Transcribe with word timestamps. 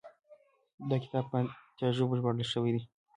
دا 0.89 0.95
کتاب 1.03 1.23
په 1.31 1.37
اتیا 1.41 1.89
ژبو 1.97 2.17
ژباړل 2.19 2.45
شوی 2.53 2.71
دی. 2.75 2.81